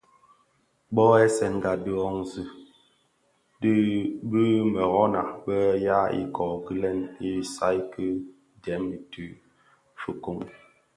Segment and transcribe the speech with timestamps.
[0.95, 2.43] Bōō ghèsènga ki dhōňzi
[4.29, 4.43] bi
[4.73, 8.05] meroňa më bë ya iköö gilèn i isal ki
[8.63, 9.25] dèm dhi
[10.01, 10.39] fikoň.